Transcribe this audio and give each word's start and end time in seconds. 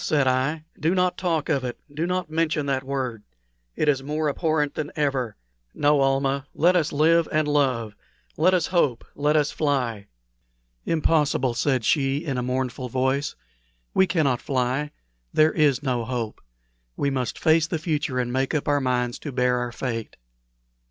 said 0.03 0.25
I; 0.27 0.63
"do 0.79 0.95
not 0.95 1.15
talk 1.15 1.47
of 1.47 1.63
it 1.63 1.77
do 1.93 2.07
not 2.07 2.27
mention 2.27 2.65
that 2.65 2.83
word. 2.83 3.21
It 3.75 3.87
is 3.87 4.01
more 4.01 4.29
abhorrent 4.31 4.73
than 4.73 4.91
ever. 4.95 5.35
No, 5.75 5.99
Almah, 6.01 6.47
let 6.55 6.75
us 6.75 6.91
live 6.91 7.29
and 7.31 7.47
love 7.47 7.95
let 8.35 8.55
us 8.55 8.65
hope 8.73 9.03
let 9.13 9.35
us 9.35 9.51
fly." 9.51 10.07
"Impossible!" 10.87 11.53
said 11.53 11.85
she, 11.85 12.17
in 12.17 12.39
a 12.39 12.41
mournful 12.41 12.89
voice. 12.89 13.35
"We 13.93 14.07
cannot 14.07 14.41
fly. 14.41 14.89
There 15.33 15.51
is 15.53 15.83
no 15.83 16.03
hope. 16.05 16.41
We 16.97 17.11
must 17.11 17.37
face 17.37 17.67
the 17.67 17.77
future, 17.77 18.17
and 18.17 18.33
make 18.33 18.55
up 18.55 18.67
our 18.67 18.81
minds 18.81 19.19
to 19.19 19.31
bear 19.31 19.59
our 19.59 19.71
fate." 19.71 20.17